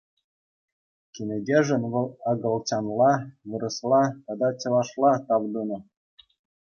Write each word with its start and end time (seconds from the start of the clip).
Кӗнекешӗн 1.13 1.83
вӑл 1.91 2.07
акӑлчанла, 2.29 3.13
вырӑсла 3.49 4.03
тата 4.25 4.49
чӑвашла 4.59 5.11
тав 5.25 5.43
тунӑ. 5.51 5.79